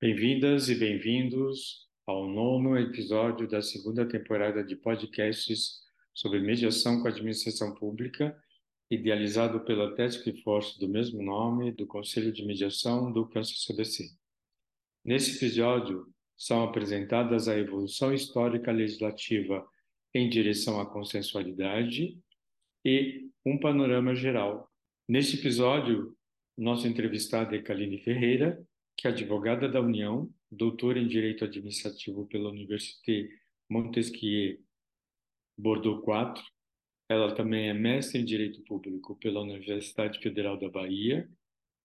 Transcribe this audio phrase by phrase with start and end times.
[0.00, 5.80] Bem-vindas e bem-vindos ao nono episódio da segunda temporada de podcasts
[6.14, 8.40] sobre mediação com a administração pública,
[8.88, 14.04] idealizado pela Task Force do mesmo nome do Conselho de Mediação do Câncer CDC.
[15.04, 16.06] Nesse episódio,
[16.36, 19.68] são apresentadas a evolução histórica legislativa
[20.14, 22.16] em direção à consensualidade
[22.84, 24.70] e um panorama geral.
[25.08, 26.16] Neste episódio,
[26.56, 28.64] nosso entrevistado é Kaline Ferreira,
[28.98, 33.30] que é advogada da União, doutora em Direito Administrativo pela Université
[33.70, 34.58] Montesquieu
[35.56, 36.44] Bordeaux IV.
[37.08, 41.30] Ela também é mestre em Direito Público pela Universidade Federal da Bahia,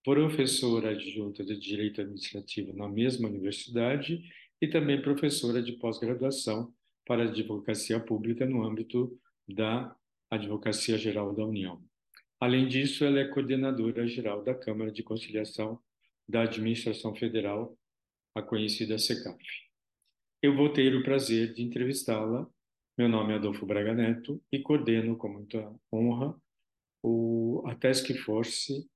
[0.02, 4.20] professora adjunta de Direito Administrativo na mesma universidade
[4.60, 6.74] e também professora de pós-graduação
[7.06, 9.16] para Advocacia Pública no âmbito
[9.48, 9.94] da
[10.28, 11.80] Advocacia Geral da União.
[12.40, 15.78] Além disso, ela é coordenadora geral da Câmara de Conciliação
[16.28, 17.76] da Administração Federal,
[18.34, 19.44] a conhecida SECAF.
[20.42, 22.46] Eu vou ter o prazer de entrevistá-la.
[22.98, 26.36] Meu nome é Adolfo Braga Neto e coordeno com muita honra
[27.02, 28.88] o, a Task Force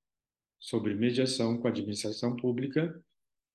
[0.58, 3.00] sobre mediação com a administração pública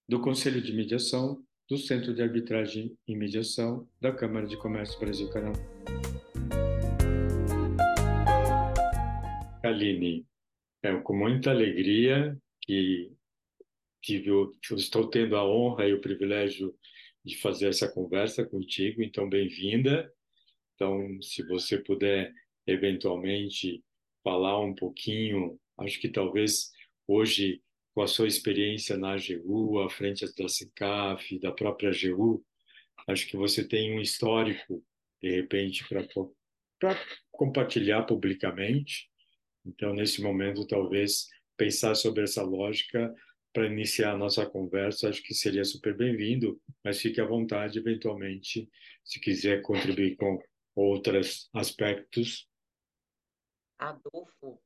[0.08, 5.59] do Conselho de Mediação do Centro de Arbitragem e Mediação da Câmara de Comércio Brasil-Canadá.
[9.64, 10.26] Aline,
[10.83, 13.11] é com muita alegria que
[14.04, 16.76] tive o, estou tendo a honra e o privilégio
[17.23, 20.14] de fazer essa conversa contigo, então bem-vinda.
[20.76, 22.34] Então, se você puder
[22.68, 23.82] eventualmente
[24.22, 26.70] falar um pouquinho, acho que talvez
[27.08, 27.64] hoje
[27.95, 32.44] com a sua experiência na AGU, à frente da CICAF, da própria AGU,
[33.08, 34.84] acho que você tem um histórico,
[35.22, 37.00] de repente, para
[37.32, 39.10] compartilhar publicamente.
[39.66, 43.14] Então, nesse momento, talvez pensar sobre essa lógica
[43.54, 48.68] para iniciar a nossa conversa, acho que seria super bem-vindo, mas fique à vontade, eventualmente,
[49.04, 50.42] se quiser contribuir com
[50.76, 52.50] outros aspectos.
[53.77, 54.60] Adolfo,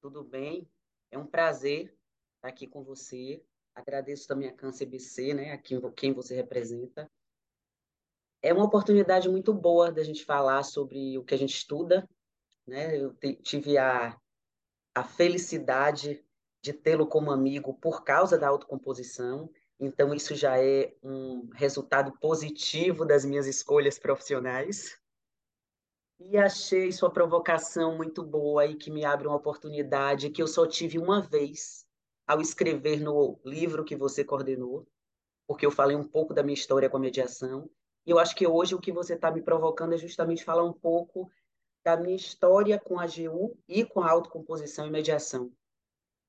[0.00, 0.66] tudo bem?
[1.10, 1.92] É um prazer
[2.36, 3.42] estar aqui com você.
[3.74, 7.10] Agradeço também a CanCBC, né, a quem você representa.
[8.42, 12.08] É uma oportunidade muito boa da gente falar sobre o que a gente estuda.
[12.66, 12.96] Né?
[12.96, 14.16] Eu tive a,
[14.94, 16.24] a felicidade
[16.62, 19.50] de tê-lo como amigo por causa da autocomposição.
[19.78, 24.98] Então, isso já é um resultado positivo das minhas escolhas profissionais.
[26.18, 30.66] E achei sua provocação muito boa e que me abre uma oportunidade que eu só
[30.66, 31.86] tive uma vez
[32.26, 34.86] ao escrever no livro que você coordenou,
[35.48, 37.68] porque eu falei um pouco da minha história com a mediação.
[38.06, 40.72] E eu acho que hoje o que você está me provocando é justamente falar um
[40.74, 41.30] pouco
[41.82, 45.50] da minha história com a AGU e com a autocomposição e mediação.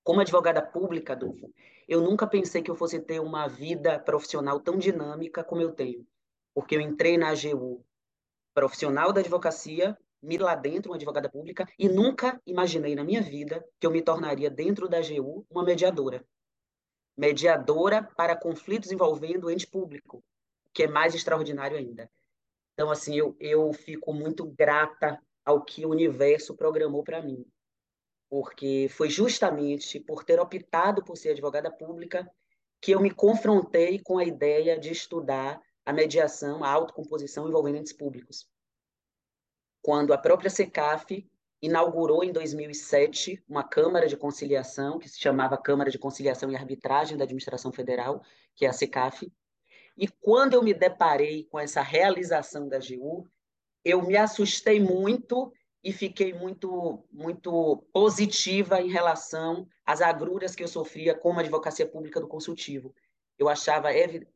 [0.04, 1.54] Como advogada pública, Adolfo,
[1.88, 6.08] eu nunca pensei que eu fosse ter uma vida profissional tão dinâmica como eu tenho,
[6.56, 7.86] porque eu entrei na AGU
[8.54, 13.64] profissional da advocacia, me lá dentro, uma advogada pública, e nunca imaginei na minha vida
[13.80, 16.26] que eu me tornaria dentro da AGU uma mediadora.
[17.16, 20.24] Mediadora para conflitos envolvendo o ente público,
[20.74, 22.10] que é mais extraordinário ainda.
[22.74, 27.46] Então, assim, eu, eu fico muito grata ao que o universo programou para mim
[28.32, 32.32] porque foi justamente por ter optado por ser advogada pública
[32.80, 37.92] que eu me confrontei com a ideia de estudar a mediação, a autocomposição envolvendo entes
[37.92, 38.48] públicos.
[39.82, 41.30] Quando a própria SECAF
[41.62, 47.18] inaugurou em 2007 uma Câmara de Conciliação, que se chamava Câmara de Conciliação e Arbitragem
[47.18, 48.24] da Administração Federal,
[48.56, 49.30] que é a SECAF,
[49.98, 53.30] e quando eu me deparei com essa realização da AGU,
[53.84, 55.52] eu me assustei muito
[55.84, 62.20] e fiquei muito, muito positiva em relação às agruras que eu sofria como advocacia pública
[62.20, 62.94] do consultivo.
[63.38, 63.90] Eu achava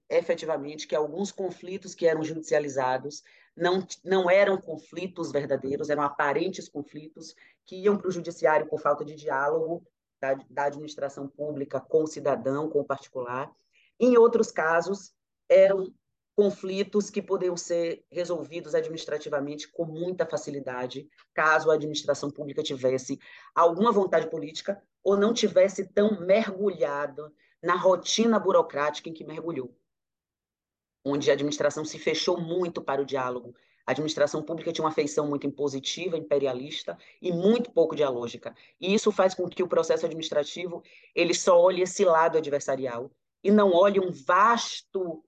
[0.10, 3.24] efetivamente que alguns conflitos que eram judicializados
[3.56, 7.36] não, não eram conflitos verdadeiros, eram aparentes conflitos
[7.66, 9.86] que iam para o judiciário por falta de diálogo
[10.20, 13.52] da, da administração pública com o cidadão, com o particular.
[14.00, 15.14] Em outros casos,
[15.48, 15.94] eram
[16.36, 23.18] conflitos que poderiam ser resolvidos administrativamente com muita facilidade, caso a administração pública tivesse
[23.56, 27.34] alguma vontade política ou não tivesse tão mergulhado
[27.64, 29.74] na rotina burocrática em que mergulhou,
[31.06, 33.56] onde a administração se fechou muito para o diálogo.
[33.88, 38.54] A administração pública tinha uma feição muito impositiva, imperialista e muito pouco dialógica.
[38.82, 40.84] E isso faz com que o processo administrativo
[41.14, 43.12] ele só olhe esse lado adversarial
[43.44, 45.24] e não olhe um vasto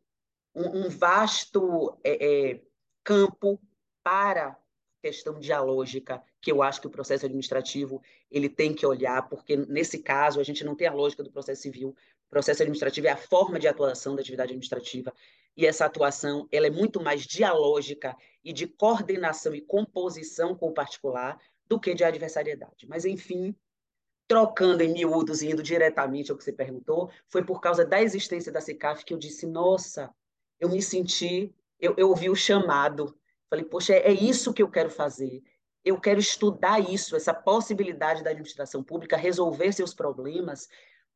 [0.57, 2.61] um, um vasto é, é,
[3.03, 3.61] campo
[4.03, 4.57] para
[5.01, 8.01] questão dialógica que eu acho que o processo administrativo
[8.31, 11.61] ele tem que olhar, porque nesse caso a gente não tem a lógica do processo
[11.61, 11.95] civil,
[12.29, 15.13] processo administrativo é a forma de atuação da atividade administrativa,
[15.55, 20.73] e essa atuação ela é muito mais dialógica e de coordenação e composição com o
[20.73, 22.87] particular do que de adversariedade.
[22.87, 23.55] Mas, enfim,
[24.27, 28.51] trocando em miúdos e indo diretamente ao que você perguntou, foi por causa da existência
[28.51, 30.13] da CECAF que eu disse, nossa,
[30.59, 33.17] eu me senti, eu, eu ouvi o chamado,
[33.49, 35.43] falei, poxa, é, é isso que eu quero fazer,
[35.83, 40.67] eu quero estudar isso, essa possibilidade da administração pública resolver seus problemas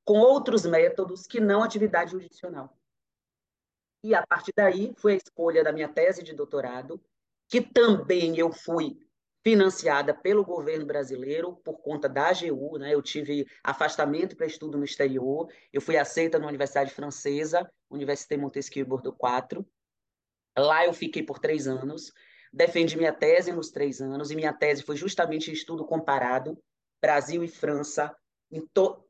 [0.05, 2.75] com outros métodos que não atividade jurisdicional.
[4.03, 6.99] E a partir daí foi a escolha da minha tese de doutorado,
[7.47, 8.97] que também eu fui
[9.43, 12.93] financiada pelo governo brasileiro por conta da AGU, né?
[12.93, 18.85] Eu tive afastamento para estudo no exterior, eu fui aceita na Universidade Francesa, Université Montesquieu
[18.85, 19.65] Bordeaux 4.
[20.57, 22.11] Lá eu fiquei por três anos,
[22.53, 26.57] defendi minha tese nos três anos, e minha tese foi justamente estudo comparado,
[27.01, 28.15] Brasil e França,
[28.51, 28.61] em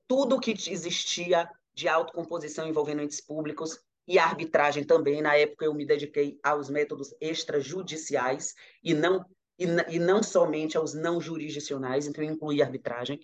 [0.07, 5.21] tudo que existia de autocomposição envolvendo entes públicos e arbitragem também.
[5.21, 9.25] Na época eu me dediquei aos métodos extrajudiciais e não
[9.61, 13.19] e, e não somente aos não jurisdicionais, então eu incluí arbitragem.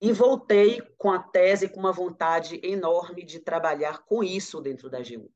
[0.00, 4.98] E voltei com a tese com uma vontade enorme de trabalhar com isso dentro da
[4.98, 5.30] AGU.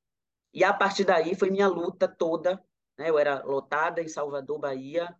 [0.52, 2.62] E a partir daí foi minha luta toda.
[2.98, 3.08] Né?
[3.08, 5.14] Eu era lotada em Salvador, Bahia.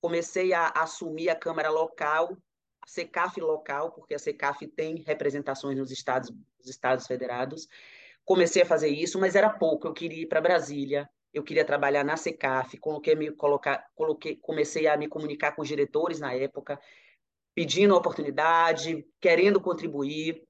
[0.00, 2.36] Comecei a assumir a Câmara local,
[2.82, 7.68] a SECAF local, porque a SECAF tem representações nos estados, nos estados federados.
[8.24, 9.86] Comecei a fazer isso, mas era pouco.
[9.86, 14.86] Eu queria ir para Brasília, eu queria trabalhar na SECAF, coloquei, me, colocar, coloquei, comecei
[14.86, 16.80] a me comunicar com os diretores na época,
[17.54, 20.42] pedindo oportunidade, querendo contribuir.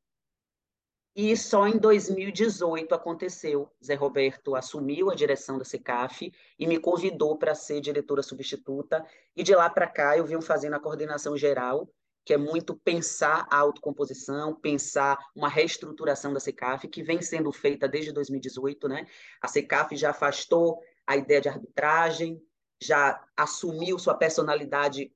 [1.16, 3.69] E só em 2018 aconteceu.
[3.84, 9.04] Zé Roberto assumiu a direção da SECAF e me convidou para ser diretora substituta.
[9.34, 11.88] E de lá para cá eu vim fazendo a coordenação geral
[12.25, 17.88] que é muito pensar a autocomposição, pensar uma reestruturação da SECAF, que vem sendo feita
[17.88, 18.88] desde 2018.
[18.88, 19.06] Né?
[19.41, 22.43] A SECAF já afastou a ideia de arbitragem,
[22.82, 25.11] já assumiu sua personalidade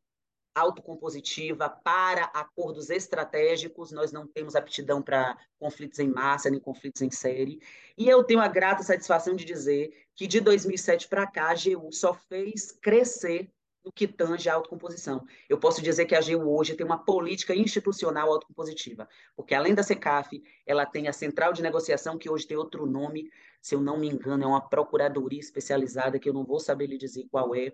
[0.54, 7.10] autocompositiva para acordos estratégicos, nós não temos aptidão para conflitos em massa, nem conflitos em
[7.10, 7.60] série.
[7.96, 11.92] E eu tenho a grata satisfação de dizer que de 2007 para cá, a AGU
[11.92, 13.50] só fez crescer
[13.84, 15.26] no que tange a autocomposição.
[15.48, 19.82] Eu posso dizer que a AGU hoje tem uma política institucional autocompositiva, porque além da
[19.82, 23.30] SECAF, ela tem a Central de Negociação, que hoje tem outro nome,
[23.60, 26.98] se eu não me engano, é uma procuradoria especializada, que eu não vou saber lhe
[26.98, 27.72] dizer qual é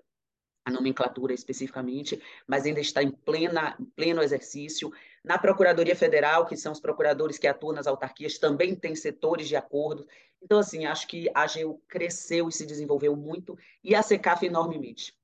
[0.64, 4.93] a nomenclatura especificamente, mas ainda está em, plena, em pleno exercício.
[5.25, 9.56] Na Procuradoria Federal, que são os procuradores que atuam nas autarquias, também tem setores de
[9.56, 10.06] acordo.
[10.43, 15.18] Então, assim, acho que a AGU cresceu e se desenvolveu muito, e a SECAF enormemente.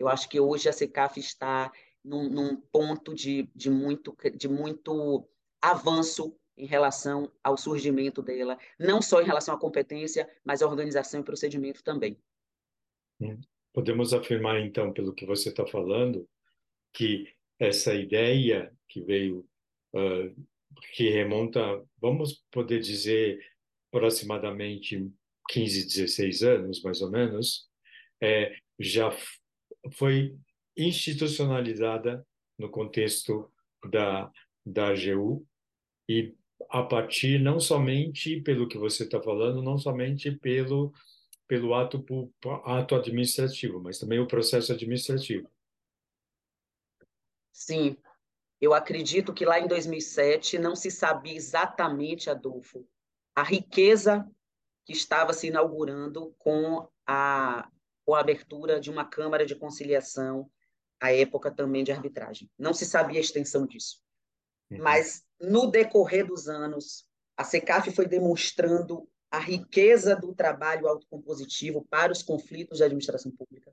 [0.00, 1.70] Eu acho que hoje a SECAF está
[2.02, 5.28] num, num ponto de, de, muito, de muito
[5.60, 11.20] avanço em relação ao surgimento dela, não só em relação à competência, mas à organização
[11.20, 12.18] e procedimento também.
[13.20, 13.38] Hum.
[13.74, 16.26] Podemos afirmar, então, pelo que você está falando,
[16.94, 19.46] que essa ideia que veio,
[19.94, 20.34] uh,
[20.94, 21.60] que remonta,
[22.00, 23.38] vamos poder dizer,
[23.92, 25.06] aproximadamente
[25.50, 27.68] 15, 16 anos, mais ou menos,
[28.20, 29.10] é, já
[29.92, 30.36] foi
[30.76, 32.26] institucionalizada
[32.58, 33.50] no contexto
[33.90, 34.30] da,
[34.64, 35.46] da AGU
[36.08, 36.34] e
[36.68, 40.92] a partir não somente pelo que você está falando, não somente pelo
[41.48, 42.04] pelo ato
[42.64, 45.50] ato administrativo, mas também o processo administrativo.
[47.52, 47.96] Sim,
[48.60, 52.86] eu acredito que lá em 2007 não se sabia exatamente, Adolfo,
[53.34, 54.30] a riqueza
[54.84, 57.68] que estava se inaugurando com a
[58.14, 60.50] a abertura de uma Câmara de Conciliação,
[61.00, 62.50] à época também de arbitragem.
[62.58, 64.00] Não se sabia a extensão disso.
[64.70, 64.78] Uhum.
[64.82, 72.12] Mas, no decorrer dos anos, a SECAF foi demonstrando a riqueza do trabalho autocompositivo para
[72.12, 73.72] os conflitos de administração pública.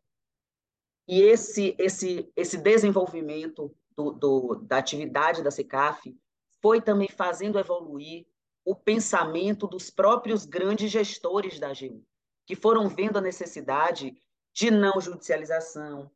[1.08, 6.15] E esse, esse, esse desenvolvimento do, do, da atividade da SECAF
[6.62, 8.25] foi também fazendo evoluir
[8.63, 12.03] o pensamento dos próprios grandes gestores da AGU,
[12.46, 14.15] que foram vendo a necessidade
[14.58, 16.10] de não judicialização,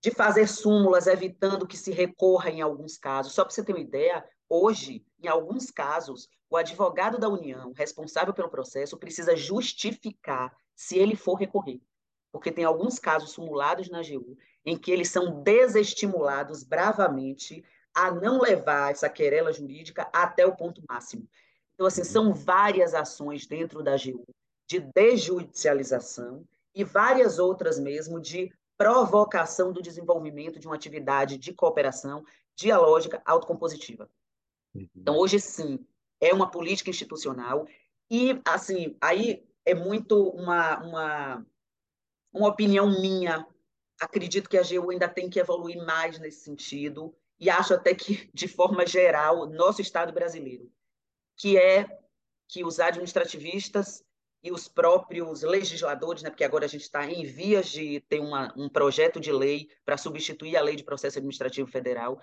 [0.00, 3.32] de fazer súmulas evitando que se recorra em alguns casos.
[3.32, 8.32] Só para você ter uma ideia, hoje, em alguns casos, o advogado da União, responsável
[8.32, 11.80] pelo processo, precisa justificar se ele for recorrer.
[12.30, 18.40] Porque tem alguns casos simulados na AGU em que eles são desestimulados bravamente a não
[18.40, 21.28] levar essa querela jurídica até o ponto máximo.
[21.74, 24.24] Então, assim, são várias ações dentro da AGU
[24.68, 32.24] de desjudicialização e várias outras mesmo de provocação do desenvolvimento de uma atividade de cooperação
[32.54, 34.08] dialógica autocompositiva.
[34.74, 34.88] Uhum.
[34.94, 35.84] Então, hoje sim,
[36.20, 37.66] é uma política institucional.
[38.10, 41.46] E, assim, aí é muito uma, uma,
[42.32, 43.46] uma opinião minha.
[44.00, 48.30] Acredito que a AGU ainda tem que evoluir mais nesse sentido, e acho até que,
[48.32, 50.70] de forma geral, nosso Estado brasileiro,
[51.36, 51.86] que é
[52.48, 54.04] que os administrativistas
[54.42, 58.52] e os próprios legisladores, né, porque agora a gente está em vias de ter uma,
[58.56, 62.20] um projeto de lei para substituir a lei de processo administrativo federal,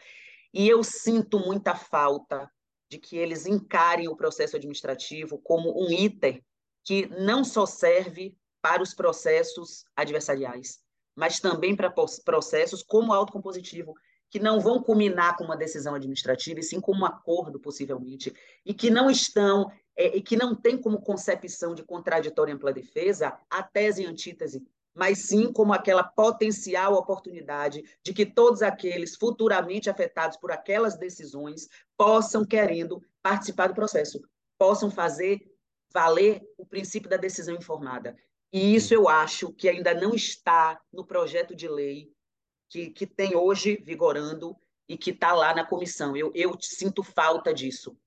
[0.53, 2.49] e eu sinto muita falta
[2.89, 6.43] de que eles encarem o processo administrativo como um item
[6.83, 10.79] que não só serve para os processos adversariais,
[11.15, 11.93] mas também para
[12.23, 13.93] processos como autocompositivo,
[14.35, 18.73] que não vão culminar com uma decisão administrativa, e sim com um acordo, possivelmente, e
[18.73, 23.63] que não estão, é, e que não tem como concepção de contraditória ampla defesa a
[23.63, 24.61] tese e antítese,
[24.93, 31.69] mas sim como aquela potencial oportunidade de que todos aqueles futuramente afetados por aquelas decisões
[31.97, 34.19] possam, querendo, participar do processo,
[34.59, 35.49] possam fazer
[35.93, 38.13] valer o princípio da decisão informada.
[38.51, 42.13] E isso eu acho que ainda não está no projeto de lei
[42.75, 44.53] que, que tem hoje vigorando
[44.87, 46.15] e que está lá na comissão.
[46.17, 47.97] Eu, eu sinto falta disso.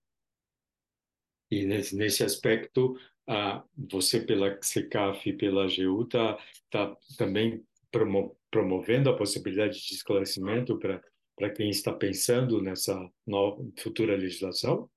[1.50, 2.94] E nesse, nesse aspecto,
[3.26, 6.38] ah, você pela CECAF e pela AGU está
[6.70, 12.94] tá também promo, promovendo a possibilidade de esclarecimento para quem está pensando nessa
[13.26, 14.90] nova, futura legislação?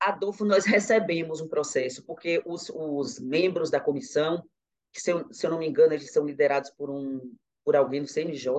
[0.00, 4.44] Adolfo, nós recebemos um processo, porque os, os membros da comissão,
[4.92, 7.20] que se eu, se eu não me engano, eles são liderados por, um,
[7.64, 8.50] por alguém do CNJ,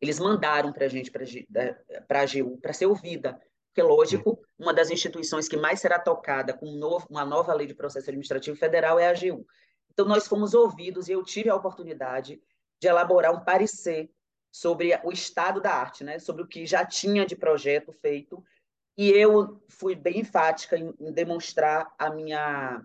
[0.00, 3.40] eles mandaram para a gente, para a AGU, para ser ouvida.
[3.68, 7.66] Porque, lógico, uma das instituições que mais será tocada com um novo, uma nova lei
[7.66, 9.46] de processo administrativo federal é a AGU.
[9.92, 12.42] Então, nós fomos ouvidos e eu tive a oportunidade
[12.80, 14.10] de elaborar um parecer
[14.50, 16.18] sobre o estado da arte, né?
[16.18, 18.42] sobre o que já tinha de projeto feito
[19.00, 22.84] e eu fui bem enfática em, em demonstrar a minha,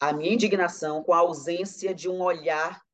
[0.00, 2.84] a minha indignação com a ausência de um olhar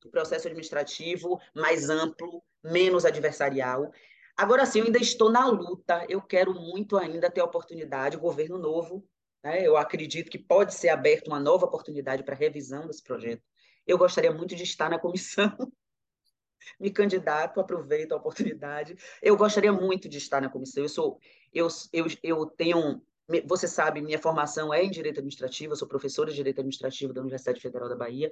[0.00, 3.90] do processo administrativo mais amplo, menos adversarial.
[4.36, 8.20] Agora sim, eu ainda estou na luta, eu quero muito ainda ter a oportunidade, o
[8.20, 9.04] governo novo,
[9.42, 9.66] né?
[9.66, 13.42] eu acredito que pode ser aberta uma nova oportunidade para revisão desse projeto.
[13.86, 15.50] Eu gostaria muito de estar na comissão
[16.78, 18.96] me candidato, aproveito a oportunidade.
[19.22, 20.82] Eu gostaria muito de estar na comissão.
[20.82, 21.18] Eu sou,
[21.52, 23.02] eu, eu, eu tenho,
[23.44, 27.20] você sabe, minha formação é em direito administrativo, eu sou professora de direito administrativo da
[27.20, 28.30] Universidade Federal da Bahia.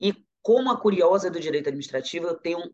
[0.00, 2.72] E como a curiosa do direito administrativo, eu tenho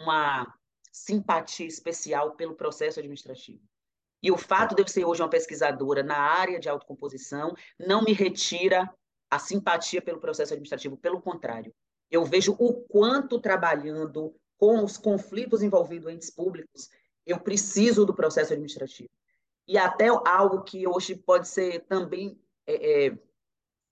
[0.00, 0.54] uma
[0.90, 3.60] simpatia especial pelo processo administrativo.
[4.22, 8.14] E o fato de eu ser hoje uma pesquisadora na área de autocomposição não me
[8.14, 8.90] retira
[9.30, 11.74] a simpatia pelo processo administrativo, pelo contrário
[12.10, 16.88] eu vejo o quanto trabalhando com os conflitos envolvendo entes públicos,
[17.26, 19.10] eu preciso do processo administrativo.
[19.66, 23.18] E até algo que hoje pode ser também é, é,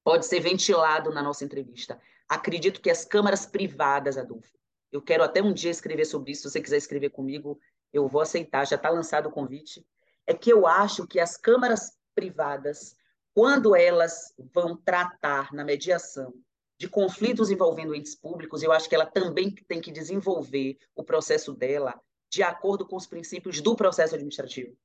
[0.02, 2.00] pode ser ventilado na nossa entrevista.
[2.28, 4.56] Acredito que as câmaras privadas, Adolfo,
[4.90, 7.58] eu quero até um dia escrever sobre isso, se você quiser escrever comigo,
[7.92, 9.86] eu vou aceitar, já está lançado o convite.
[10.26, 12.96] É que eu acho que as câmaras privadas,
[13.34, 16.34] quando elas vão tratar na mediação
[16.78, 21.52] de conflitos envolvendo entes públicos, eu acho que ela também tem que desenvolver o processo
[21.52, 21.98] dela
[22.30, 24.76] de acordo com os princípios do processo administrativo.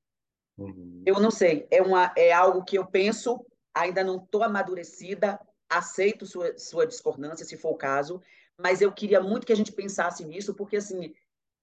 [0.58, 1.04] Uhum.
[1.06, 5.40] Eu não sei, é, uma, é algo que eu penso, ainda não estou amadurecida,
[5.72, 8.22] aceito sua, sua discordância, se for o caso,
[8.58, 11.14] mas eu queria muito que a gente pensasse nisso, porque assim,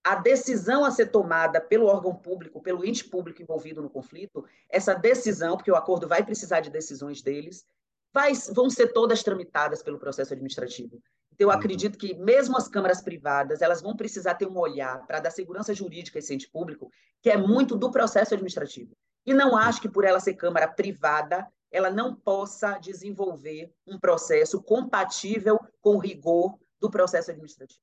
[0.03, 4.95] a decisão a ser tomada pelo órgão público, pelo ente público envolvido no conflito, essa
[4.95, 7.67] decisão, porque o acordo vai precisar de decisões deles,
[8.12, 11.03] vai, vão ser todas tramitadas pelo processo administrativo.
[11.33, 11.55] Então, eu uhum.
[11.55, 15.75] acredito que mesmo as câmaras privadas, elas vão precisar ter um olhar para dar segurança
[15.75, 18.97] jurídica a esse ente público, que é muito do processo administrativo.
[19.27, 24.62] E não acho que por ela ser câmara privada, ela não possa desenvolver um processo
[24.62, 27.80] compatível com o rigor do processo administrativo.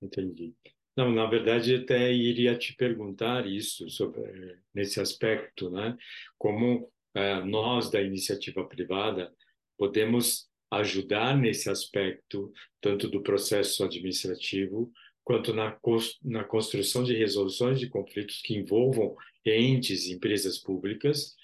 [0.00, 0.54] Entendi.
[0.96, 5.96] Não, na verdade, até iria te perguntar isso sobre nesse aspecto, né?
[6.36, 9.32] Como é, nós da iniciativa privada
[9.78, 14.90] podemos ajudar nesse aspecto, tanto do processo administrativo,
[15.24, 15.78] quanto na,
[16.22, 19.14] na construção de resoluções de conflitos que envolvam
[19.44, 21.36] entes e empresas públicas,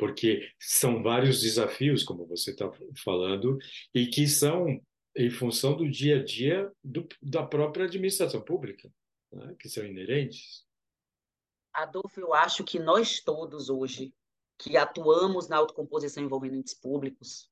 [0.00, 2.72] porque são vários desafios, como você está
[3.04, 3.58] falando,
[3.94, 4.82] e que são
[5.14, 8.90] em função do dia a dia do, da própria administração pública,
[9.30, 10.64] né, que são inerentes.
[11.70, 14.14] Adolfo, eu acho que nós todos hoje
[14.56, 17.50] que atuamos na autocomposição envolvendo entes públicos,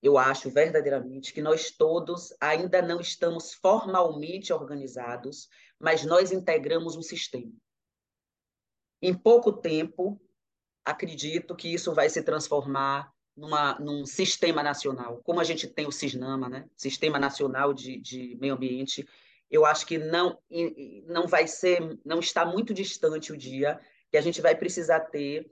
[0.00, 5.48] eu acho verdadeiramente que nós todos ainda não estamos formalmente organizados,
[5.80, 7.52] mas nós integramos um sistema.
[9.02, 10.20] Em pouco tempo,
[10.88, 15.92] acredito que isso vai se transformar numa, num sistema nacional, como a gente tem o
[15.92, 16.64] SISNAMA, né?
[16.74, 19.06] Sistema Nacional de, de Meio Ambiente.
[19.50, 20.38] Eu acho que não,
[21.06, 23.78] não vai ser, não está muito distante o dia
[24.10, 25.50] que a gente vai precisar ter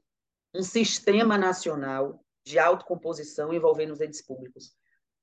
[0.55, 4.75] um sistema nacional de autocomposição envolvendo os entes públicos.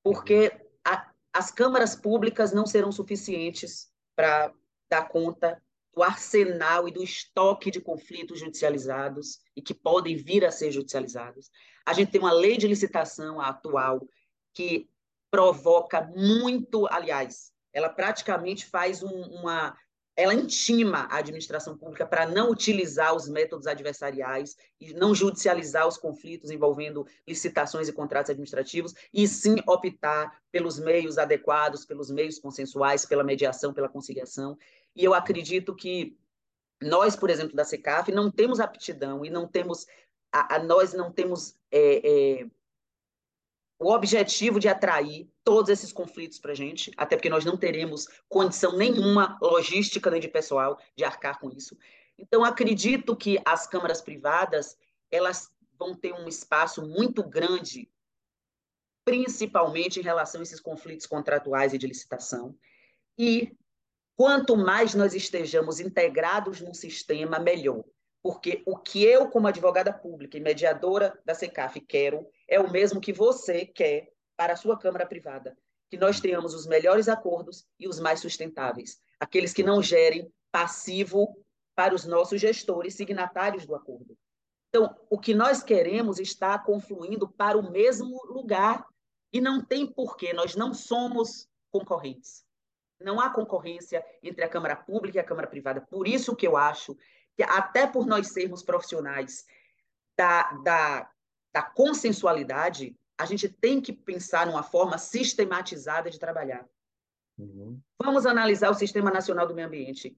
[0.04, 0.52] Porque
[0.86, 4.54] a, as câmaras públicas não serão suficientes para
[4.90, 5.62] dar conta
[5.94, 11.50] do arsenal e do estoque de conflitos judicializados e que podem vir a ser judicializados.
[11.86, 14.02] A gente tem uma lei de licitação atual
[14.54, 14.90] que
[15.30, 19.76] provoca muito, aliás, ela praticamente faz um, uma
[20.16, 25.98] ela intima a administração pública para não utilizar os métodos adversariais e não judicializar os
[25.98, 33.06] conflitos envolvendo licitações e contratos administrativos, e sim optar pelos meios adequados, pelos meios consensuais,
[33.06, 34.56] pela mediação, pela conciliação.
[34.96, 36.18] E eu acredito que
[36.82, 39.88] nós, por exemplo, da SECAF, não temos aptidão e não temos,
[40.32, 42.46] a, a nós não temos é, é,
[43.80, 48.08] o objetivo de atrair todos esses conflitos para a gente, até porque nós não teremos
[48.30, 51.78] condição nenhuma logística nem de pessoal de arcar com isso.
[52.18, 54.78] Então, acredito que as câmaras privadas
[55.12, 57.90] elas vão ter um espaço muito grande,
[59.06, 62.58] principalmente em relação a esses conflitos contratuais e de licitação.
[63.18, 63.56] E
[64.16, 67.84] quanto mais nós estejamos integrados num sistema, melhor.
[68.22, 73.02] Porque o que eu, como advogada pública e mediadora da SECAF, quero é o mesmo
[73.02, 75.58] que você quer para a sua Câmara privada.
[75.90, 78.98] Que nós tenhamos os melhores acordos e os mais sustentáveis.
[79.20, 81.36] Aqueles que não gerem passivo
[81.76, 84.18] para os nossos gestores signatários do acordo.
[84.70, 88.86] Então, o que nós queremos está confluindo para o mesmo lugar.
[89.32, 92.46] E não tem porquê, nós não somos concorrentes.
[93.04, 95.82] Não há concorrência entre a Câmara Pública e a Câmara Privada.
[95.82, 96.98] Por isso que eu acho
[97.36, 99.46] que até por nós sermos profissionais
[100.18, 101.12] da, da,
[101.52, 106.68] da consensualidade, a gente tem que pensar numa forma sistematizada de trabalhar.
[107.38, 107.80] Uhum.
[108.02, 110.16] Vamos analisar o Sistema Nacional do Meio Ambiente.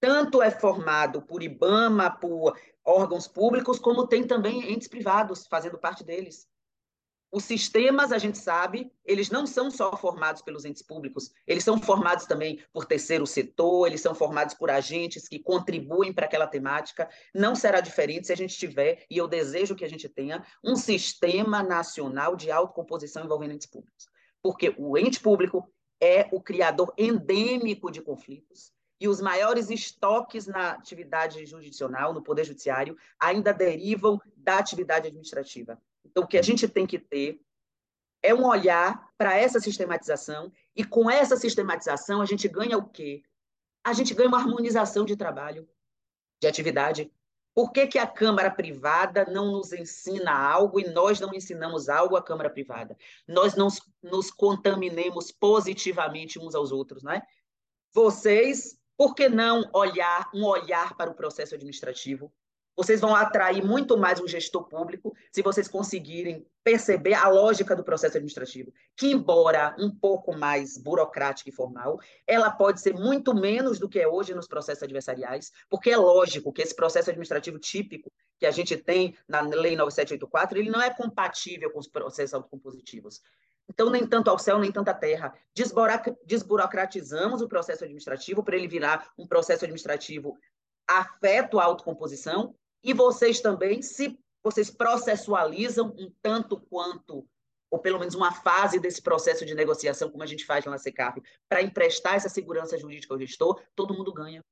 [0.00, 6.02] Tanto é formado por IBAMA, por órgãos públicos, como tem também entes privados fazendo parte
[6.02, 6.48] deles.
[7.32, 11.80] Os sistemas, a gente sabe, eles não são só formados pelos entes públicos, eles são
[11.80, 17.08] formados também por terceiro setor, eles são formados por agentes que contribuem para aquela temática.
[17.32, 20.74] Não será diferente se a gente tiver, e eu desejo que a gente tenha, um
[20.74, 24.08] sistema nacional de autocomposição envolvendo entes públicos.
[24.42, 30.72] Porque o ente público é o criador endêmico de conflitos, e os maiores estoques na
[30.72, 35.80] atividade jurisdicional, no Poder Judiciário, ainda derivam da atividade administrativa.
[36.04, 37.40] Então, o que a gente tem que ter
[38.22, 43.22] é um olhar para essa sistematização, e com essa sistematização a gente ganha o quê?
[43.84, 45.68] A gente ganha uma harmonização de trabalho,
[46.40, 47.10] de atividade.
[47.54, 52.16] Por que, que a Câmara Privada não nos ensina algo e nós não ensinamos algo
[52.16, 52.96] à Câmara Privada?
[53.26, 53.68] Nós não
[54.02, 57.22] nos contaminemos positivamente uns aos outros, não é?
[57.92, 62.32] Vocês, por que não olhar um olhar para o processo administrativo?
[62.76, 67.84] Vocês vão atrair muito mais um gestor público se vocês conseguirem perceber a lógica do
[67.84, 73.78] processo administrativo, que, embora um pouco mais burocrática e formal, ela pode ser muito menos
[73.78, 78.10] do que é hoje nos processos adversariais, porque é lógico que esse processo administrativo típico
[78.38, 83.20] que a gente tem na Lei 9784, ele não é compatível com os processos autocompositivos.
[83.68, 85.32] Então, nem tanto ao céu, nem tanto à terra.
[86.26, 90.36] Desburocratizamos o processo administrativo para ele virar um processo administrativo
[90.98, 97.26] afeto à autocomposição e vocês também, se vocês processualizam um tanto quanto,
[97.70, 101.22] ou pelo menos uma fase desse processo de negociação, como a gente faz na SECAF,
[101.48, 104.42] para emprestar essa segurança jurídica ao gestor, todo mundo ganha.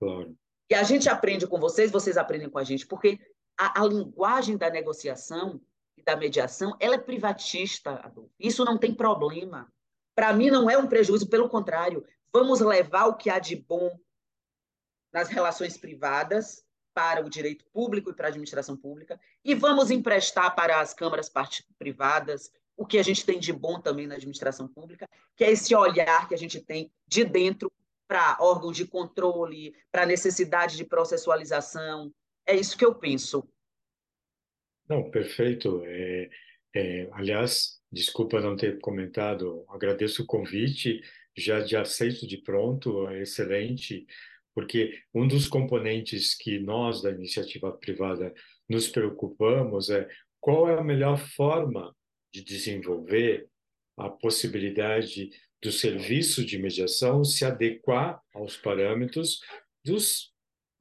[0.00, 0.36] Claro.
[0.70, 3.18] E a gente aprende com vocês, vocês aprendem com a gente, porque
[3.58, 5.60] a, a linguagem da negociação
[5.96, 8.30] e da mediação, ela é privatista, Adolfo.
[8.38, 9.70] Isso não tem problema.
[10.14, 12.04] Para mim, não é um prejuízo, pelo contrário.
[12.32, 13.90] Vamos levar o que há de bom
[15.12, 20.54] nas relações privadas para o direito público e para a administração pública, e vamos emprestar
[20.54, 21.30] para as câmaras
[21.78, 25.74] privadas o que a gente tem de bom também na administração pública, que é esse
[25.74, 27.70] olhar que a gente tem de dentro
[28.06, 32.12] para órgãos de controle, para necessidade de processualização.
[32.46, 33.48] É isso que eu penso.
[34.88, 35.82] Não, perfeito.
[35.86, 36.30] É,
[36.74, 41.00] é, aliás, desculpa não ter comentado, agradeço o convite,
[41.36, 44.06] já de aceito de pronto, é excelente
[44.54, 48.32] porque um dos componentes que nós da iniciativa privada
[48.68, 50.08] nos preocupamos é
[50.40, 51.94] qual é a melhor forma
[52.32, 53.48] de desenvolver
[53.96, 55.30] a possibilidade
[55.62, 59.40] do serviço de mediação se adequar aos parâmetros
[59.84, 60.32] dos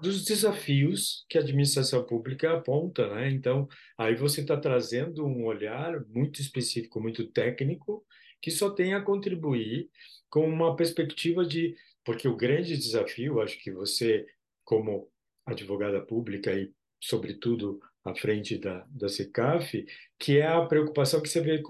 [0.01, 3.29] dos desafios que a administração pública aponta, né?
[3.29, 8.03] Então, aí você está trazendo um olhar muito específico, muito técnico,
[8.41, 9.89] que só tem a contribuir
[10.27, 14.26] com uma perspectiva de, porque o grande desafio, acho que você,
[14.64, 15.10] como
[15.46, 19.86] advogada pública e, sobretudo, à frente da, da CECAF,
[20.18, 21.62] que é a preocupação que você vê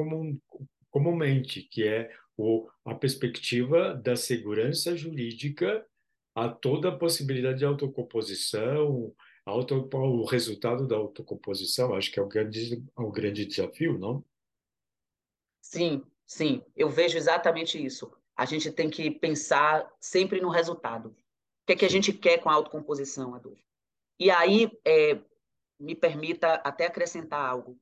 [0.90, 5.86] comumente, que é o, a perspectiva da segurança jurídica
[6.34, 9.14] a toda a possibilidade de autocomposição,
[9.46, 14.24] auto, o resultado da autocomposição, acho que é o grande, é o grande desafio, não?
[15.62, 18.12] Sim, sim, eu vejo exatamente isso.
[18.42, 21.10] A gente tem que pensar sempre no resultado.
[21.10, 21.16] O
[21.68, 23.62] que é que a gente quer com a autocomposição, Adolfo?
[24.20, 25.22] E aí, é,
[25.80, 27.80] me permita até acrescentar algo.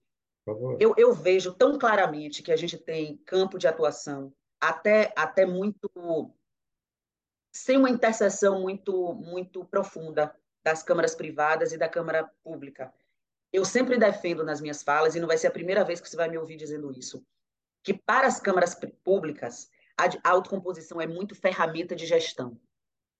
[0.78, 5.90] Eu, eu, vejo tão claramente que a gente tem campo de atuação até, até muito
[7.54, 12.94] sem uma interseção muito, muito profunda das câmaras privadas e da Câmara Pública.
[13.54, 16.18] Eu sempre defendo nas minhas falas, e não vai ser a primeira vez que você
[16.18, 17.26] vai me ouvir dizendo isso,
[17.82, 19.70] que para as câmaras públicas,
[20.24, 22.60] a autocomposição é muito ferramenta de gestão,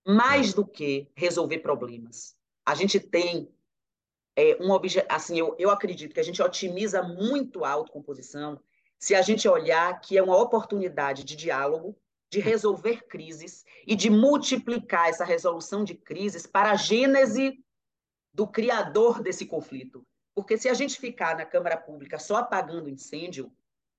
[0.08, 2.36] mais do que resolver problemas.
[2.66, 3.52] A gente tem
[4.36, 8.60] é, um objeto, assim, eu, eu acredito que a gente otimiza muito a autocomposição
[8.98, 11.98] se a gente olhar que é uma oportunidade de diálogo
[12.30, 17.60] de resolver crises e de multiplicar essa resolução de crises para a gênese
[18.34, 20.06] do criador desse conflito.
[20.36, 23.52] Porque se a gente ficar na Câmara Pública só apagando incêndio,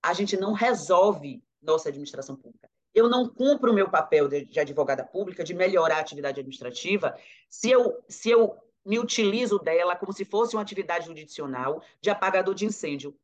[0.03, 2.70] a gente não resolve nossa administração pública.
[2.95, 7.17] Eu não cumpro o meu papel de, de advogada pública de melhorar a atividade administrativa
[7.49, 12.55] se eu, se eu me utilizo dela como se fosse uma atividade judicional de apagador
[12.55, 13.17] de incêndio.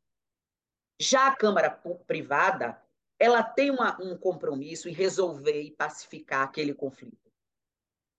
[1.01, 1.71] Já a Câmara
[2.07, 2.81] privada,
[3.19, 7.31] ela tem uma, um compromisso em resolver e pacificar aquele conflito.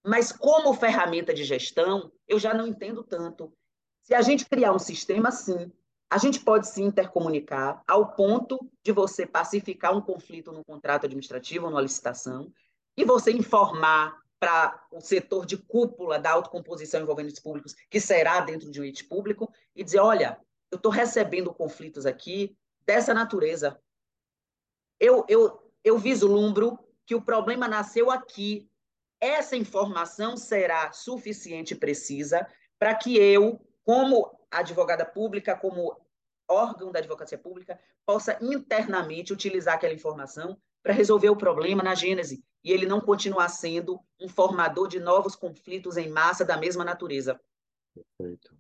[0.06, 3.54] Mas como ferramenta de gestão, eu já não entendo tanto.
[4.02, 5.72] Se a gente criar um sistema assim,
[6.10, 11.70] a gente pode se intercomunicar ao ponto de você pacificar um conflito no contrato administrativo
[11.70, 12.52] numa licitação
[12.96, 18.40] e você informar para o setor de cúpula da autocomposição envolvendo os públicos, que será
[18.40, 20.40] dentro de um ente público, e dizer, olha,
[20.72, 23.80] eu estou recebendo conflitos aqui dessa natureza
[25.00, 28.70] eu, eu, eu vislumbro que o problema nasceu aqui.
[29.20, 36.00] Essa informação será suficiente e precisa para que eu, como advogada pública, como
[36.48, 42.44] órgão da advocacia pública, possa internamente utilizar aquela informação para resolver o problema na gênese
[42.64, 47.40] e ele não continuar sendo um formador de novos conflitos em massa da mesma natureza.
[47.94, 48.56] Perfeito.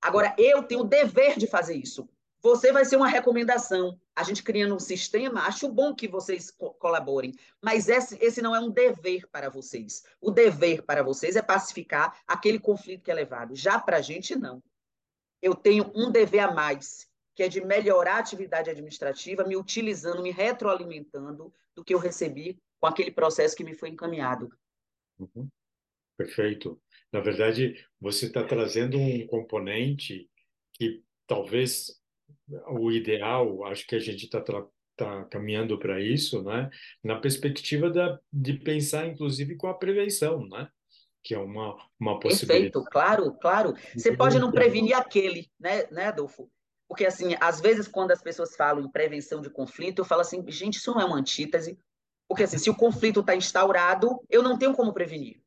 [0.00, 2.08] Agora, eu tenho o dever de fazer isso.
[2.40, 4.00] Você vai ser uma recomendação.
[4.14, 8.54] A gente criando um sistema, acho bom que vocês co colaborem, mas esse, esse não
[8.54, 10.04] é um dever para vocês.
[10.20, 13.56] O dever para vocês é pacificar aquele conflito que é levado.
[13.56, 14.62] Já para a gente, não.
[15.40, 20.22] Eu tenho um dever a mais, que é de melhorar a atividade administrativa, me utilizando,
[20.22, 24.50] me retroalimentando do que eu recebi com aquele processo que me foi encaminhado.
[25.18, 25.48] Uhum.
[26.16, 26.80] Perfeito.
[27.12, 30.28] Na verdade, você está trazendo um componente
[30.74, 31.98] que talvez
[32.68, 34.42] o ideal, acho que a gente está
[34.96, 36.68] tá caminhando para isso, né?
[37.02, 40.68] Na perspectiva da, de pensar, inclusive, com a prevenção, né?
[41.22, 42.72] Que é uma, uma possibilidade.
[42.72, 43.74] Perfeito, claro, claro.
[43.94, 46.50] Você pode não prevenir aquele, né, né, Adolfo?
[46.88, 50.42] Porque, assim, às vezes, quando as pessoas falam em prevenção de conflito, eu falo assim,
[50.50, 51.78] gente, isso não é uma antítese.
[52.26, 55.42] Porque, assim, se o conflito está instaurado, eu não tenho como prevenir.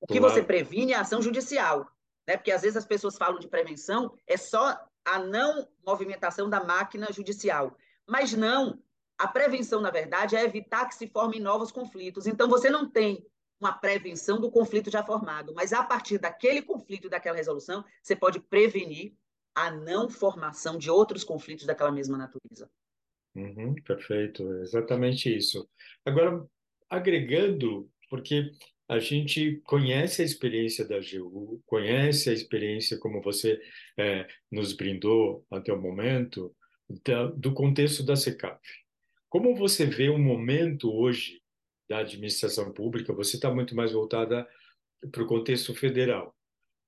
[0.00, 0.32] O que claro.
[0.32, 1.88] você previne é a ação judicial.
[2.26, 2.36] Né?
[2.36, 7.12] Porque, às vezes, as pessoas falam de prevenção, é só a não movimentação da máquina
[7.12, 7.76] judicial.
[8.06, 8.80] Mas não,
[9.18, 12.26] a prevenção, na verdade, é evitar que se formem novos conflitos.
[12.26, 13.26] Então, você não tem
[13.64, 18.38] uma prevenção do conflito já formado, mas a partir daquele conflito daquela resolução, você pode
[18.38, 19.14] prevenir
[19.54, 22.70] a não formação de outros conflitos daquela mesma natureza.
[23.34, 25.66] Uhum, perfeito, exatamente isso.
[26.04, 26.46] Agora,
[26.90, 28.52] agregando, porque
[28.86, 33.58] a gente conhece a experiência da GU, conhece a experiência como você
[33.96, 36.54] é, nos brindou até o momento,
[37.02, 38.60] da, do contexto da SECAP.
[39.28, 41.40] Como você vê o momento hoje
[41.88, 43.12] da administração pública?
[43.12, 44.48] Você está muito mais voltada
[45.10, 46.34] para o contexto federal,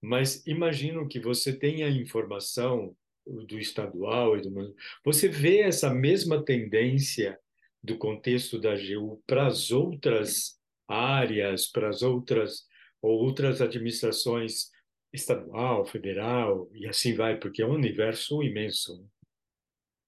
[0.00, 7.38] mas imagino que você tenha informação do estadual e do você vê essa mesma tendência
[7.82, 12.66] do contexto da GU para as outras áreas, para as outras
[13.02, 14.70] ou outras administrações
[15.12, 19.00] estadual, federal e assim vai, porque é um universo imenso.
[19.00, 19.08] Né?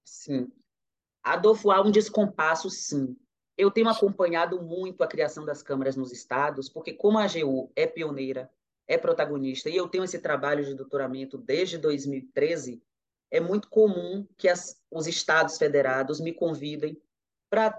[0.04, 0.48] Sim.
[1.22, 3.16] Adolfo, há um descompasso, sim.
[3.58, 7.88] Eu tenho acompanhado muito a criação das câmaras nos estados, porque como a AGU é
[7.88, 8.48] pioneira,
[8.86, 12.80] é protagonista, e eu tenho esse trabalho de doutoramento desde 2013,
[13.30, 16.96] é muito comum que as, os estados federados me convidem
[17.50, 17.76] para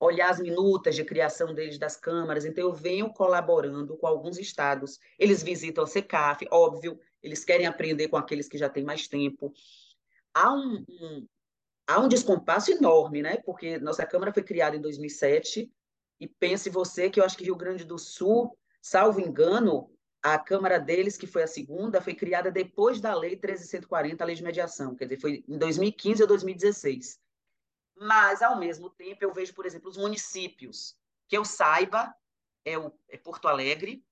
[0.00, 4.98] olhar as minutas de criação deles das câmaras, então eu venho colaborando com alguns estados.
[5.18, 9.52] Eles visitam a SECAF, óbvio, eles querem aprender com aqueles que já têm mais tempo.
[10.32, 11.26] Há um, um,
[11.88, 13.38] há um descompasso enorme, né?
[13.38, 15.72] Porque nossa Câmara foi criada em 2007
[16.20, 19.90] e pense você que eu acho que Rio Grande do Sul, salvo engano,
[20.22, 24.36] a Câmara deles, que foi a segunda, foi criada depois da Lei 1340, a Lei
[24.36, 27.18] de Mediação, quer dizer, foi em 2015 ou 2016.
[27.96, 30.96] Mas, ao mesmo tempo, eu vejo, por exemplo, os municípios,
[31.26, 32.14] que eu saiba,
[32.64, 34.04] é, o, é Porto Alegre,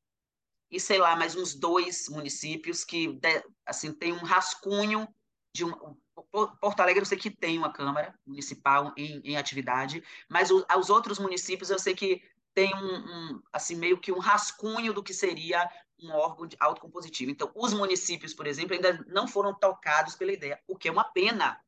[0.70, 3.20] e sei lá, mais uns dois municípios que,
[3.64, 5.06] assim, tem um rascunho
[5.52, 10.50] de um, Porto Alegre eu sei que tem uma Câmara Municipal em, em atividade, mas
[10.50, 12.22] o, os outros municípios eu sei que
[12.54, 17.30] tem um, um, assim, meio que um rascunho do que seria um órgão de autocompositivo.
[17.30, 21.04] Então, os municípios, por exemplo, ainda não foram tocados pela ideia, o que é uma
[21.04, 21.60] pena,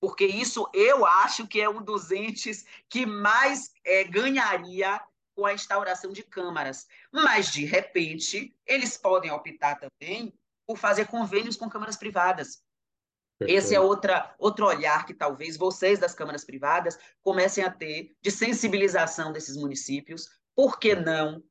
[0.00, 5.00] porque isso eu acho que é um dos entes que mais é, ganharia
[5.34, 6.88] com a instauração de câmaras.
[7.12, 10.32] Mas, de repente, eles podem optar também
[10.66, 12.64] por fazer convênios com câmaras privadas.
[13.38, 13.58] Perfeito.
[13.58, 18.30] Esse é outra, outro olhar que talvez vocês das câmaras privadas comecem a ter de
[18.30, 20.28] sensibilização desses municípios.
[20.54, 21.42] Por que não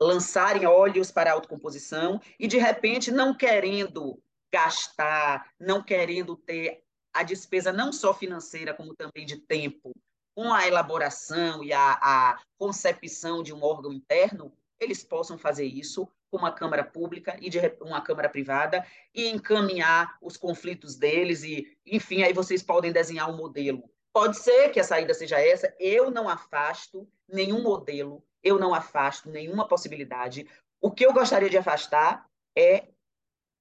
[0.00, 4.20] lançarem olhos para a autocomposição e, de repente, não querendo
[4.52, 6.82] gastar, não querendo ter
[7.14, 9.92] a despesa não só financeira, como também de tempo,
[10.34, 16.08] com a elaboração e a, a concepção de um órgão interno, eles possam fazer isso
[16.36, 22.22] uma Câmara Pública e de uma Câmara Privada e encaminhar os conflitos deles e, enfim,
[22.22, 23.88] aí vocês podem desenhar um modelo.
[24.12, 29.30] Pode ser que a saída seja essa, eu não afasto nenhum modelo eu não afasto
[29.30, 30.48] nenhuma possibilidade.
[30.80, 32.88] O que eu gostaria de afastar é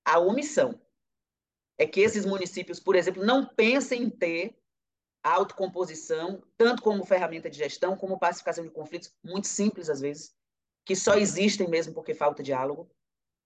[0.04, 0.82] a omissão.
[1.78, 4.56] É que esses municípios, por exemplo, não pensem em ter
[5.24, 10.36] autocomposição, tanto como ferramenta de gestão, como pacificação de conflitos, muito simples às vezes,
[10.92, 12.92] que só existem mesmo porque falta diálogo.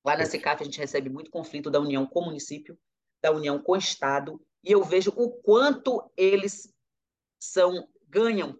[0.03, 2.75] Lá na CECAF a gente recebe muito conflito da união com o município,
[3.21, 6.73] da união com o Estado, e eu vejo o quanto eles
[7.39, 8.57] são ganham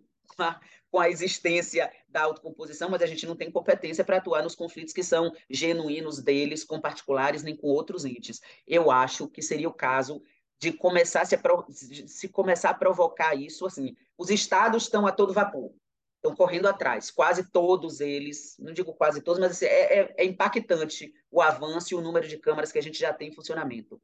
[0.92, 4.94] com a existência da autocomposição, mas a gente não tem competência para atuar nos conflitos
[4.94, 8.40] que são genuínos deles, com particulares, nem com outros entes.
[8.68, 10.22] Eu acho que seria o caso
[10.60, 13.96] de começar a se, se começar a provocar isso assim.
[14.16, 15.74] Os estados estão a todo vapor,
[16.26, 20.26] estão correndo atrás, quase todos eles, não digo quase todos, mas assim, é, é, é
[20.26, 24.02] impactante o avanço e o número de câmaras que a gente já tem em funcionamento.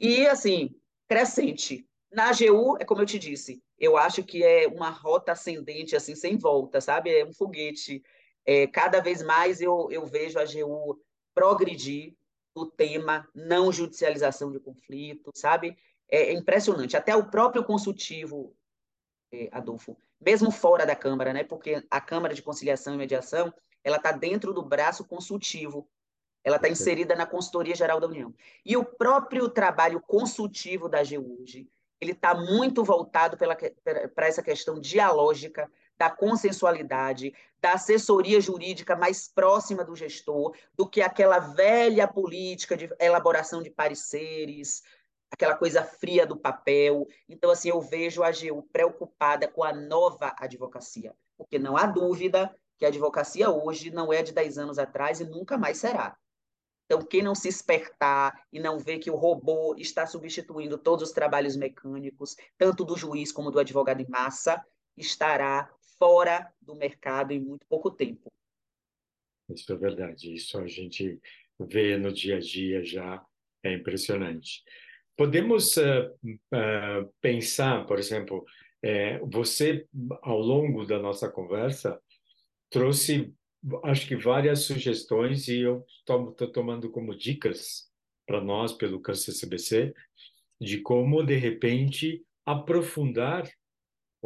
[0.00, 0.74] E, assim,
[1.06, 1.86] crescente.
[2.10, 6.14] Na AGU, é como eu te disse, eu acho que é uma rota ascendente, assim,
[6.14, 7.10] sem volta, sabe?
[7.10, 8.02] É um foguete.
[8.46, 11.00] É, cada vez mais eu, eu vejo a AGU
[11.34, 12.14] progredir
[12.54, 15.76] no tema não judicialização de conflito, sabe?
[16.08, 16.96] É, é impressionante.
[16.96, 18.54] Até o próprio consultivo,
[19.52, 21.44] Adolfo, mesmo fora da Câmara, né?
[21.44, 25.88] Porque a Câmara de Conciliação e Mediação, ela está dentro do braço consultivo
[26.44, 28.32] ela está inserida na Consultoria Geral da União.
[28.64, 31.66] E o próprio trabalho consultivo da GEURG,
[31.98, 39.84] ele está muito voltado para essa questão dialógica, da consensualidade, da assessoria jurídica mais próxima
[39.84, 44.82] do gestor, do que aquela velha política de elaboração de pareceres,
[45.34, 47.06] aquela coisa fria do papel.
[47.28, 52.54] Então, assim, eu vejo a AGU preocupada com a nova advocacia, porque não há dúvida
[52.78, 56.16] que a advocacia hoje não é de 10 anos atrás e nunca mais será.
[56.86, 61.14] Então, quem não se espertar e não ver que o robô está substituindo todos os
[61.14, 64.62] trabalhos mecânicos, tanto do juiz como do advogado em massa,
[64.96, 68.30] estará fora do mercado em muito pouco tempo.
[69.48, 70.34] Isso é verdade.
[70.34, 71.20] Isso a gente
[71.58, 73.24] vê no dia a dia já
[73.62, 74.62] é impressionante.
[75.16, 78.44] Podemos uh, uh, pensar, por exemplo,
[78.82, 79.86] é, você
[80.22, 81.98] ao longo da nossa conversa
[82.68, 83.32] trouxe
[83.84, 87.90] acho que várias sugestões e eu estou tomando como dicas
[88.26, 89.94] para nós pelo Câncer CBC
[90.60, 93.48] de como de repente aprofundar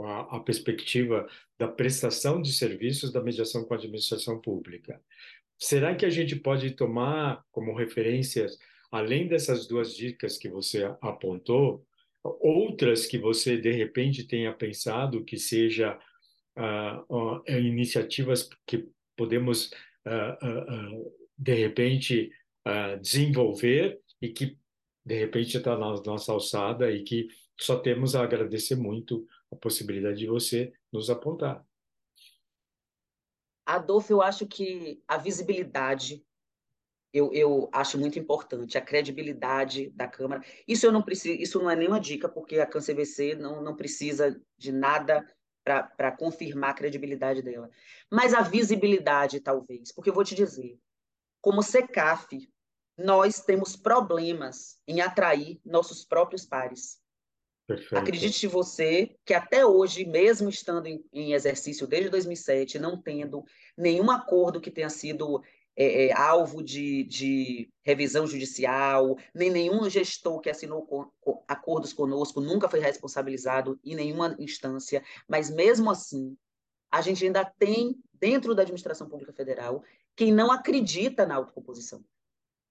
[0.00, 5.00] a, a, perspectiva da prestação de serviços da mediação com a administração pública.
[5.56, 8.58] Será que a gente pode tomar como referências,
[8.90, 11.86] além dessas duas dicas que você apontou,
[12.22, 15.98] outras que você de repente tenha pensado que seja
[16.56, 19.70] uh, uh, iniciativas que podemos,
[20.06, 22.32] uh, de repente,
[23.00, 24.58] desenvolver e que,
[25.02, 30.18] de repente, está na nossa alçada e que só temos a agradecer muito a possibilidade
[30.18, 31.64] de você nos apontar.
[33.64, 36.22] Adolfo, eu acho que a visibilidade
[37.12, 40.42] eu, eu acho muito importante a credibilidade da Câmara.
[40.66, 44.40] Isso eu não preciso, isso não é nenhuma dica, porque a CanCVC não, não precisa
[44.56, 45.26] de nada
[45.64, 47.70] para confirmar a credibilidade dela.
[48.10, 50.78] Mas a visibilidade, talvez, porque eu vou te dizer,
[51.40, 52.48] como SECAF,
[52.96, 56.98] nós temos problemas em atrair nossos próprios pares.
[57.68, 57.96] Perfeito.
[57.98, 63.44] Acredite você que até hoje, mesmo estando em, em, exercício desde 2007, não tendo
[63.76, 65.42] nenhum acordo que tenha sido
[65.80, 71.14] é, é, alvo de, de, revisão judicial, nem nenhum gestor que assinou
[71.46, 76.36] acordos conosco nunca foi responsabilizado em nenhuma instância, mas mesmo assim,
[76.90, 79.84] a gente ainda tem, dentro da administração pública federal,
[80.16, 82.04] quem não acredita na autocomposição,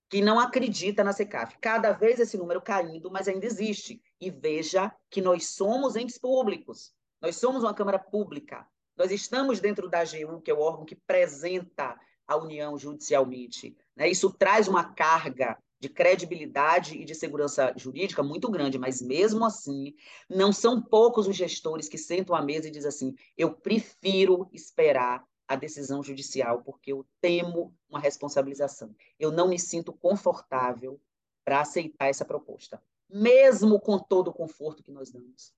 [0.10, 1.58] que não acredita na SECAF.
[1.62, 4.02] Cada vez esse número caindo, mas ainda existe.
[4.20, 8.68] E veja que nós somos entes públicos, nós somos uma Câmara Pública,
[8.98, 13.76] nós estamos dentro da AGU, que é o órgão que apresenta a União judicialmente.
[13.96, 14.10] Né?
[14.10, 19.94] Isso traz uma carga de credibilidade e de segurança jurídica muito grande, mas mesmo assim,
[20.30, 25.24] não são poucos os gestores que sentam à mesa e dizem assim: eu prefiro esperar
[25.48, 28.94] a decisão judicial, porque eu temo uma responsabilização.
[29.18, 31.00] Eu não me sinto confortável
[31.46, 35.54] para aceitar essa proposta, mesmo com todo o conforto que nós damos.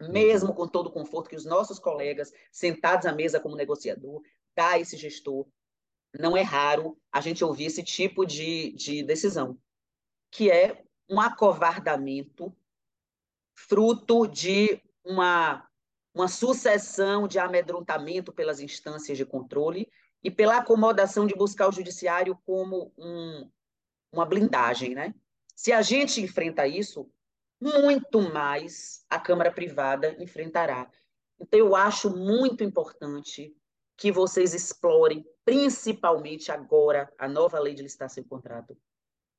[0.00, 4.20] Mesmo com todo o conforto que os nossos colegas, sentados à mesa como negociador,
[4.54, 5.46] dá a esse gestor,
[6.18, 9.58] não é raro a gente ouvir esse tipo de, de decisão,
[10.30, 12.54] que é um acovardamento
[13.54, 15.66] fruto de uma,
[16.14, 19.90] uma sucessão de amedrontamento pelas instâncias de controle
[20.22, 23.50] e pela acomodação de buscar o judiciário como um,
[24.12, 25.14] uma blindagem, né?
[25.54, 27.10] Se a gente enfrenta isso,
[27.60, 30.90] muito mais a Câmara Privada enfrentará.
[31.38, 33.54] Então, eu acho muito importante
[34.02, 38.76] que vocês explorem, principalmente agora, a nova lei de licitação e contrato,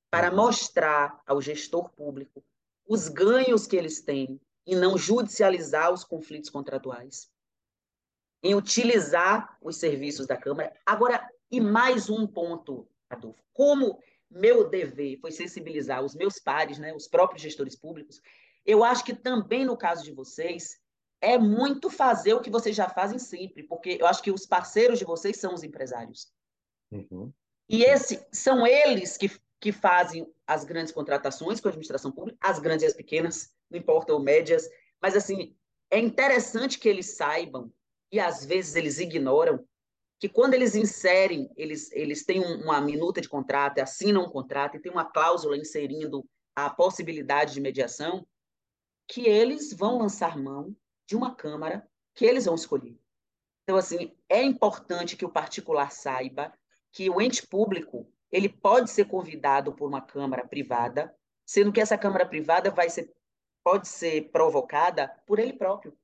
[0.09, 0.37] para uhum.
[0.37, 2.41] mostrar ao gestor público
[2.87, 7.29] os ganhos que eles têm e não judicializar os conflitos contratuais,
[8.41, 10.73] em utilizar os serviços da Câmara.
[10.85, 16.95] Agora, e mais um ponto, Adolfo, como meu dever foi sensibilizar os meus pares, né,
[16.95, 18.21] os próprios gestores públicos,
[18.65, 20.79] eu acho que também no caso de vocês,
[21.23, 24.99] é muito fazer o que vocês já fazem sempre, porque eu acho que os parceiros
[24.99, 26.29] de vocês são os empresários.
[26.91, 27.31] Uhum.
[27.69, 32.59] E esse, são eles que, que fazem as grandes contratações com a administração pública, as
[32.59, 34.69] grandes e as pequenas, não importa, ou médias,
[35.01, 35.55] mas assim,
[35.89, 37.71] é interessante que eles saibam,
[38.11, 39.65] e às vezes eles ignoram,
[40.19, 44.81] que quando eles inserem, eles, eles têm uma minuta de contrato, assinam um contrato e
[44.81, 48.27] tem uma cláusula inserindo a possibilidade de mediação,
[49.07, 50.75] que eles vão lançar mão
[51.07, 52.97] de uma Câmara que eles vão escolher.
[53.63, 56.53] Então, assim, é importante que o particular saiba
[56.91, 61.97] que o ente público ele pode ser convidado por uma Câmara privada, sendo que essa
[61.97, 63.13] Câmara privada vai ser,
[63.63, 65.97] pode ser provocada por ele próprio,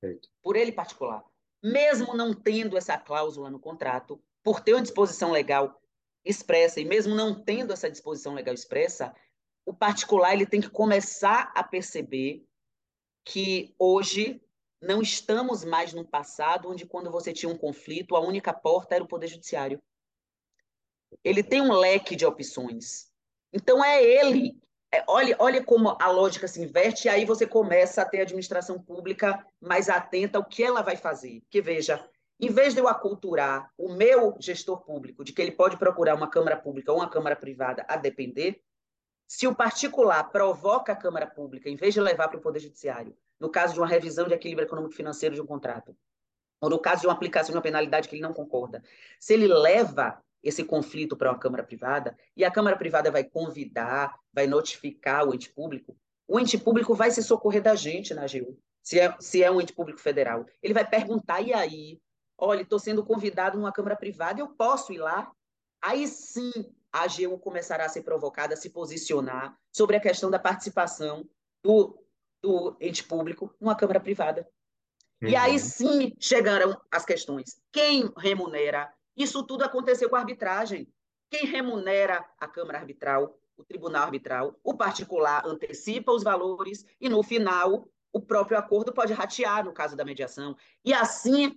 [0.00, 0.28] Feito.
[0.42, 1.24] por ele particular.
[1.62, 5.80] Mesmo não tendo essa cláusula no contrato, por ter uma disposição legal
[6.24, 9.14] expressa, e mesmo não tendo essa disposição legal expressa,
[9.64, 12.44] o particular ele tem que começar a perceber
[13.24, 14.40] que hoje
[14.80, 19.04] não estamos mais num passado onde, quando você tinha um conflito, a única porta era
[19.04, 19.80] o Poder Judiciário.
[21.22, 23.10] Ele tem um leque de opções.
[23.52, 24.60] Então, é ele.
[24.92, 28.22] É, olha, olha como a lógica se inverte, e aí você começa a ter a
[28.22, 31.40] administração pública mais atenta ao que ela vai fazer.
[31.42, 32.06] Porque, veja,
[32.40, 36.28] em vez de eu aculturar o meu gestor público de que ele pode procurar uma
[36.28, 38.60] Câmara Pública ou uma Câmara Privada a depender,
[39.32, 43.16] se o particular provoca a Câmara Pública, em vez de levar para o Poder Judiciário,
[43.40, 45.96] no caso de uma revisão de equilíbrio econômico-financeiro de um contrato,
[46.60, 48.84] ou no caso de uma aplicação de uma penalidade que ele não concorda,
[49.18, 54.14] se ele leva esse conflito para uma Câmara Privada, e a Câmara Privada vai convidar,
[54.30, 55.96] vai notificar o ente público,
[56.28, 59.62] o ente público vai se socorrer da gente na AGU, se é, se é um
[59.62, 60.44] ente público federal.
[60.62, 61.98] Ele vai perguntar, e aí?
[62.36, 65.32] Olha, estou sendo convidado numa Câmara Privada, eu posso ir lá?
[65.80, 66.52] Aí sim
[66.92, 71.28] a AGU começará a ser provocada a se posicionar sobre a questão da participação
[71.62, 71.98] do,
[72.42, 74.46] do ente público numa Câmara privada.
[75.22, 75.28] Uhum.
[75.28, 75.58] E aí uhum.
[75.58, 77.60] sim chegaram as questões.
[77.72, 78.92] Quem remunera?
[79.16, 80.86] Isso tudo aconteceu com a arbitragem.
[81.30, 87.22] Quem remunera a Câmara Arbitral, o Tribunal Arbitral, o particular antecipa os valores e, no
[87.22, 90.56] final, o próprio acordo pode ratear no caso da mediação.
[90.84, 91.56] E assim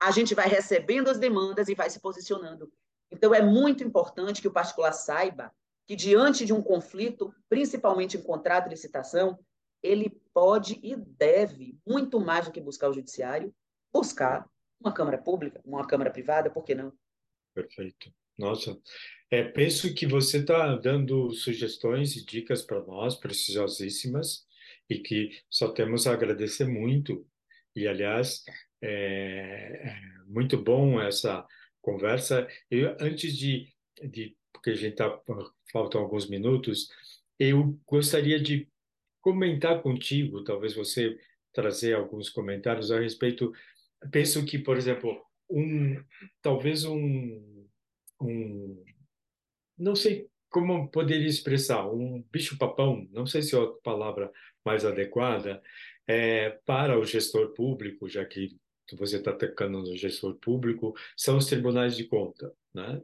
[0.00, 2.72] a gente vai recebendo as demandas e vai se posicionando.
[3.12, 5.52] Então, é muito importante que o particular saiba
[5.86, 9.38] que, diante de um conflito, principalmente em contrato de licitação,
[9.82, 13.54] ele pode e deve, muito mais do que buscar o judiciário,
[13.92, 14.48] buscar
[14.80, 16.92] uma Câmara Pública, uma Câmara Privada, por que não?
[17.54, 18.12] Perfeito.
[18.38, 18.78] Nossa,
[19.30, 24.46] é, penso que você está dando sugestões e dicas para nós, preciosíssimas,
[24.88, 27.26] e que só temos a agradecer muito.
[27.76, 28.42] E, aliás,
[28.80, 31.46] é, é muito bom essa
[31.82, 32.48] conversa.
[32.70, 33.70] Eu, antes de,
[34.02, 35.20] de porque a gente está
[35.72, 36.88] faltam alguns minutos,
[37.38, 38.68] eu gostaria de
[39.20, 41.18] comentar contigo, talvez você
[41.52, 43.52] trazer alguns comentários a respeito.
[44.10, 45.20] Penso que, por exemplo,
[45.50, 46.02] um
[46.40, 47.66] talvez um,
[48.20, 48.84] um
[49.78, 54.30] não sei como poderia expressar um bicho-papão, não sei se é a palavra
[54.64, 55.62] mais adequada,
[56.06, 58.56] é, para o gestor público, já que
[58.96, 62.52] você está tocando no gestor público, são os tribunais de conta.
[62.74, 63.00] Né?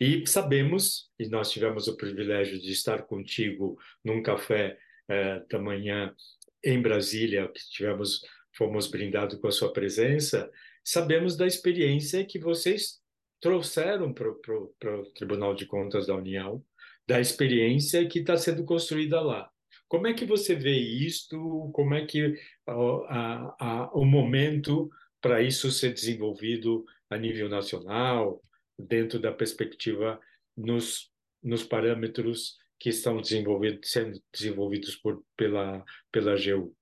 [0.00, 6.14] E sabemos, e nós tivemos o privilégio de estar contigo num café é, da manhã
[6.62, 8.22] em Brasília, que tivemos,
[8.56, 10.50] fomos brindados com a sua presença,
[10.84, 13.00] sabemos da experiência que vocês
[13.40, 16.62] trouxeram para o Tribunal de Contas da União,
[17.06, 19.48] da experiência que está sendo construída lá.
[19.86, 21.70] Como é que você vê isto?
[21.72, 24.90] Como é que a, a, o momento
[25.20, 28.42] para isso ser desenvolvido a nível nacional,
[28.78, 30.20] dentro da perspectiva
[30.56, 31.12] nos,
[31.42, 36.74] nos parâmetros que estão desenvolvidos, sendo desenvolvidos por, pela, pela AGU?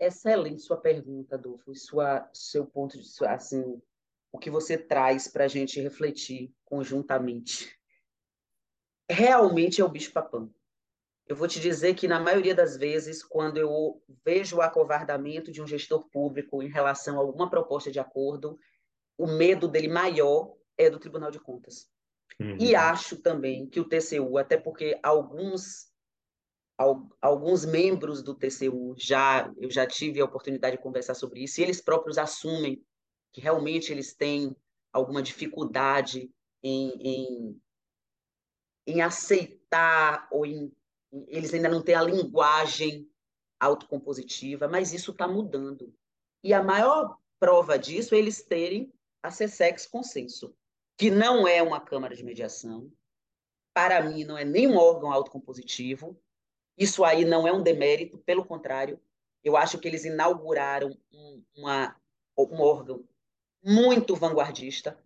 [0.00, 3.80] Excelente sua pergunta, Adolfo, sua, seu ponto de assim,
[4.32, 7.76] o que você traz para a gente refletir conjuntamente.
[9.10, 10.52] Realmente é o bicho-papão.
[11.28, 15.60] Eu vou te dizer que, na maioria das vezes, quando eu vejo o acovardamento de
[15.60, 18.58] um gestor público em relação a alguma proposta de acordo,
[19.18, 21.86] o medo dele maior é do Tribunal de Contas.
[22.40, 22.56] Uhum.
[22.58, 25.88] E acho também que o TCU, até porque alguns
[27.20, 31.64] alguns membros do TCU já eu já tive a oportunidade de conversar sobre isso e
[31.64, 32.80] eles próprios assumem
[33.32, 34.54] que realmente eles têm
[34.92, 36.30] alguma dificuldade
[36.62, 37.60] em, em,
[38.86, 40.72] em aceitar ou em
[41.28, 43.08] eles ainda não têm a linguagem
[43.58, 45.94] autocompositiva, mas isso está mudando.
[46.42, 48.92] E a maior prova disso é eles terem
[49.22, 50.54] a CSEX Consenso,
[50.96, 52.92] que não é uma Câmara de Mediação,
[53.74, 56.20] para mim não é nenhum órgão autocompositivo,
[56.76, 59.00] isso aí não é um demérito, pelo contrário,
[59.42, 61.96] eu acho que eles inauguraram um, uma,
[62.36, 63.04] um órgão
[63.62, 64.98] muito vanguardista,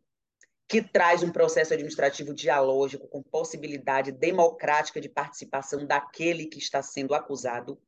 [0.72, 7.12] que traz um processo administrativo dialógico com possibilidade democrática de participação daquele que está sendo
[7.12, 7.78] acusado,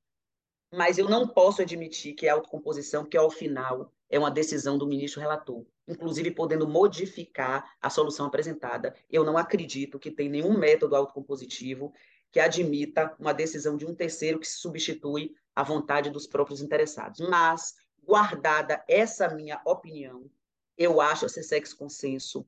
[0.70, 4.86] mas eu não posso admitir que é autocomposição, que ao final é uma decisão do
[4.86, 8.94] ministro relator, inclusive podendo modificar a solução apresentada.
[9.08, 11.90] Eu não acredito que tem nenhum método autocompositivo
[12.30, 17.18] que admita uma decisão de um terceiro que se substitui à vontade dos próprios interessados.
[17.20, 20.30] Mas, guardada essa minha opinião,
[20.76, 22.46] eu acho a CSEX consenso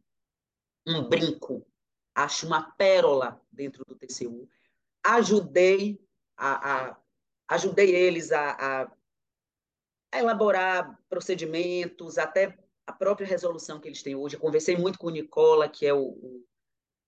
[0.87, 1.67] um brinco,
[2.15, 4.49] acho uma pérola dentro do TCU.
[5.03, 6.01] Ajudei
[6.37, 6.97] a, a
[7.49, 8.87] ajudei eles a,
[10.13, 14.37] a, elaborar procedimentos, até a própria resolução que eles têm hoje.
[14.37, 16.45] Eu conversei muito com o Nicola, que é o, o,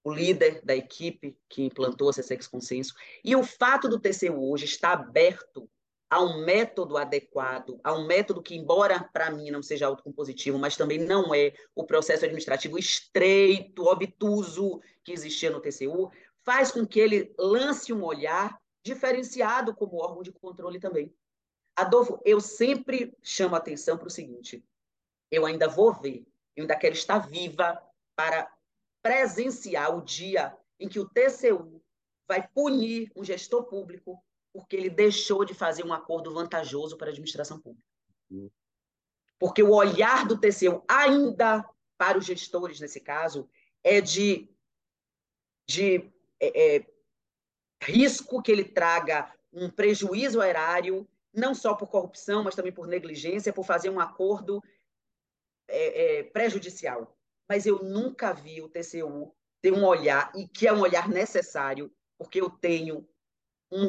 [0.04, 2.94] o líder da equipe que implantou a CSEX Consenso.
[3.24, 5.68] E o fato do TCU hoje estar aberto
[6.10, 10.76] a um método adequado, a um método que, embora para mim não seja autocompositivo, mas
[10.76, 16.10] também não é o processo administrativo estreito, obtuso que existia no TCU,
[16.44, 21.14] faz com que ele lance um olhar diferenciado como órgão de controle também.
[21.76, 24.64] Adolfo, eu sempre chamo atenção para o seguinte:
[25.30, 27.80] eu ainda vou ver, eu ainda quero estar viva
[28.16, 28.50] para
[29.02, 31.82] presenciar o dia em que o TCU
[32.26, 34.22] vai punir um gestor público
[34.58, 37.86] porque ele deixou de fazer um acordo vantajoso para a administração pública.
[39.38, 41.64] Porque o olhar do TCU, ainda
[41.96, 43.48] para os gestores, nesse caso,
[43.84, 44.52] é de,
[45.68, 46.86] de é, é,
[47.80, 53.52] risco que ele traga um prejuízo erário, não só por corrupção, mas também por negligência,
[53.52, 54.60] por fazer um acordo
[55.68, 57.16] é, é prejudicial.
[57.48, 59.32] Mas eu nunca vi o TCU
[59.62, 63.08] ter um olhar, e que é um olhar necessário, porque eu tenho
[63.70, 63.88] um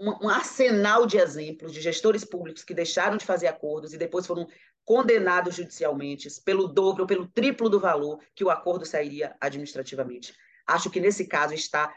[0.00, 4.48] um, arsenal de exemplos de gestores públicos que deixaram de fazer acordos e depois foram
[4.82, 10.34] condenados judicialmente pelo dobro ou pelo triplo do valor que o acordo sairia administrativamente.
[10.66, 11.94] Acho que nesse caso está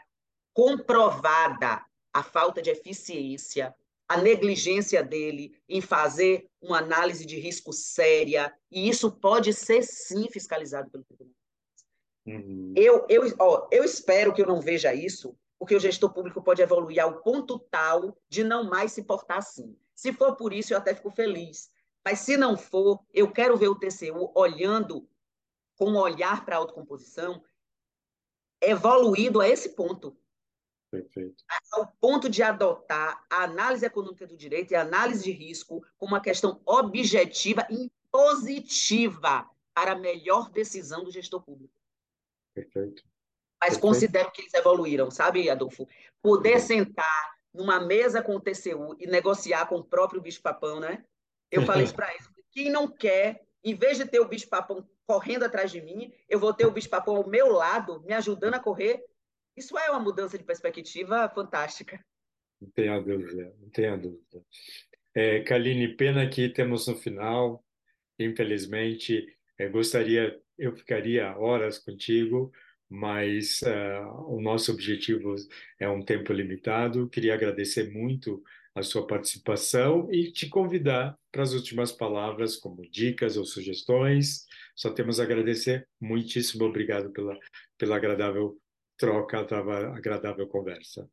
[0.52, 3.74] comprovada a falta de eficiência,
[4.06, 10.28] a negligência dele em fazer uma análise de risco séria, e isso pode ser sim
[10.30, 11.34] fiscalizado pelo tribunal.
[12.26, 12.72] Uhum.
[12.76, 16.62] Eu, eu, ó, eu espero que eu não veja isso porque o gestor público pode
[16.62, 19.76] evoluir ao ponto tal de não mais se portar assim.
[19.94, 21.70] Se for por isso, eu até fico feliz.
[22.04, 25.08] Mas se não for, eu quero ver o TCU olhando
[25.76, 27.42] com um olhar para a autocomposição
[28.60, 30.16] evoluído a esse ponto.
[30.90, 31.42] Perfeito.
[31.72, 36.12] Ao ponto de adotar a análise econômica do direito e a análise de risco como
[36.12, 41.74] uma questão objetiva e positiva para a melhor decisão do gestor público.
[42.54, 43.02] Perfeito.
[43.66, 45.88] Mas considero que eles evoluíram, sabe, Adolfo?
[46.20, 51.04] Poder sentar numa mesa com o TCU e negociar com o próprio bicho-papão, né?
[51.50, 52.28] Eu falei isso para eles.
[52.52, 56.52] Quem não quer, em vez de ter o bicho-papão correndo atrás de mim, eu vou
[56.52, 59.02] ter o bicho-papão ao meu lado, me ajudando a correr.
[59.56, 62.04] Isso é uma mudança de perspectiva fantástica.
[62.60, 64.44] Não tenha dúvida, não tenha dúvida.
[65.14, 67.64] É, Kaline, pena que temos no final,
[68.18, 69.26] infelizmente,
[69.58, 72.52] é, gostaria, eu ficaria horas contigo,
[72.94, 75.34] mas uh, o nosso objetivo
[75.80, 77.08] é um tempo limitado.
[77.08, 78.40] Queria agradecer muito
[78.72, 84.46] a sua participação e te convidar para as últimas palavras, como dicas ou sugestões.
[84.76, 85.88] Só temos a agradecer.
[86.00, 87.36] Muitíssimo obrigado pela,
[87.76, 88.56] pela agradável
[88.96, 91.08] troca, agradável conversa.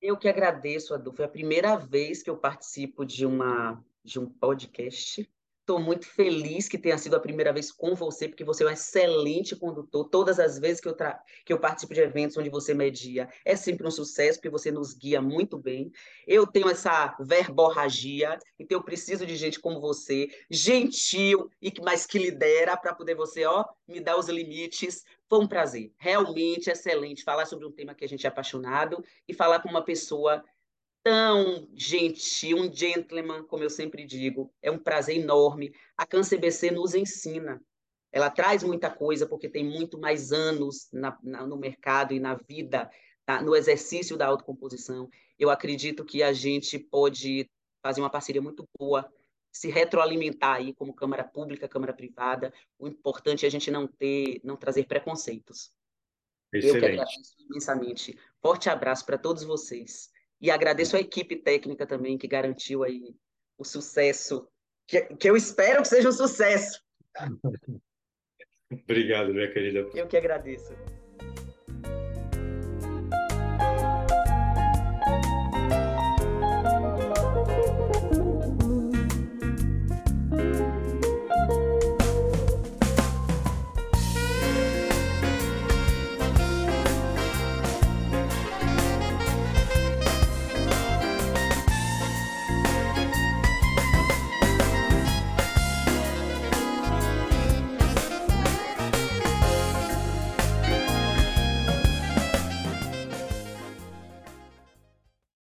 [0.00, 1.20] Eu que agradeço, Adolfo.
[1.20, 5.30] É a primeira vez que eu participo de, uma, de um podcast
[5.62, 8.70] Estou muito feliz que tenha sido a primeira vez com você, porque você é um
[8.70, 10.08] excelente condutor.
[10.08, 10.96] Todas as vezes que eu,
[11.46, 14.92] que eu participo de eventos onde você media, é sempre um sucesso, porque você nos
[14.92, 15.92] guia muito bem.
[16.26, 22.06] Eu tenho essa verborragia, então eu preciso de gente como você, gentil, e que mais
[22.06, 25.04] que lidera, para poder você ó, me dar os limites.
[25.28, 29.32] Foi um prazer, realmente excelente falar sobre um tema que a gente é apaixonado e
[29.32, 30.42] falar com uma pessoa
[31.02, 34.52] tão gentil, um gentleman, como eu sempre digo.
[34.62, 35.74] É um prazer enorme.
[35.96, 37.60] A CanCBC nos ensina.
[38.12, 42.34] Ela traz muita coisa, porque tem muito mais anos na, na, no mercado e na
[42.34, 42.90] vida,
[43.42, 45.08] no exercício da autocomposição.
[45.38, 47.50] Eu acredito que a gente pode
[47.82, 49.10] fazer uma parceria muito boa,
[49.50, 52.52] se retroalimentar aí como Câmara Pública, Câmara Privada.
[52.78, 55.72] O importante é a gente não ter, não trazer preconceitos.
[56.52, 56.76] Excelente.
[56.76, 58.18] Eu que agradeço imensamente.
[58.40, 60.10] Forte abraço para todos vocês.
[60.42, 63.14] E agradeço a equipe técnica também que garantiu aí
[63.56, 64.48] o sucesso,
[64.88, 66.82] que, que eu espero que seja um sucesso.
[68.72, 69.88] Obrigado, minha querida.
[69.94, 70.74] Eu que agradeço.